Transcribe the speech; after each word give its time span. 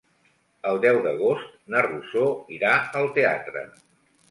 El 0.71 0.79
deu 0.85 0.97
d'agost 1.07 1.51
na 1.75 1.85
Rosó 1.87 2.25
irà 2.59 2.75
al 3.03 3.13
teatre. 3.21 3.67